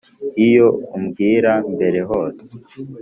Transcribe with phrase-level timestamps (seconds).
[0.45, 2.45] iyo ubimbwira mbere hose